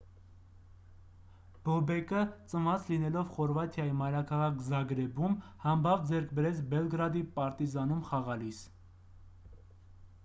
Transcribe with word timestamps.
բոբեկը 1.67 2.21
ծնված 2.53 2.87
լինելով 2.93 3.29
խորվաթիայի 3.35 3.93
մայրաքաղաք 3.99 4.65
զագրեբում 4.69 5.37
համբավ 5.67 6.09
ձեռք 6.13 6.35
բերեց 6.41 6.65
բելգրադի 6.75 7.25
«պարտիզան»-ում 7.39 8.03
խաղալիս: 8.11 8.67